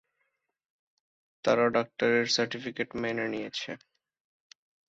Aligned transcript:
তারা 1.45 1.65
ডাক্তারের 1.75 2.25
সার্টিফিকেট 2.27 2.89
মেনে 2.95 3.25
নিয়েছে। 3.27 3.71